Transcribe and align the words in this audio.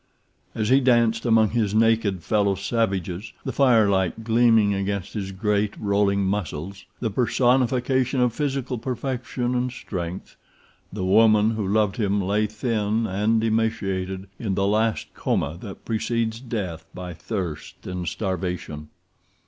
As 0.55 0.69
he 0.69 0.79
danced 0.79 1.27
among 1.27 1.51
his 1.51 1.75
naked 1.75 2.23
fellow 2.23 2.55
savages, 2.55 3.33
the 3.45 3.51
firelight 3.53 4.23
gleaming 4.23 4.73
against 4.73 5.13
his 5.13 5.31
great, 5.31 5.79
rolling 5.79 6.25
muscles, 6.25 6.85
the 6.99 7.11
personification 7.11 8.19
of 8.19 8.33
physical 8.33 8.79
perfection 8.79 9.53
and 9.53 9.71
strength, 9.71 10.37
the 10.91 11.05
woman 11.05 11.51
who 11.51 11.67
loved 11.67 11.97
him 11.97 12.19
lay 12.19 12.47
thin 12.47 13.05
and 13.05 13.43
emaciated 13.43 14.27
in 14.39 14.55
the 14.55 14.65
last 14.65 15.13
coma 15.13 15.55
that 15.61 15.85
precedes 15.85 16.39
death 16.39 16.83
by 16.95 17.13
thirst 17.13 17.85
and 17.85 18.07
starvation. 18.07 18.89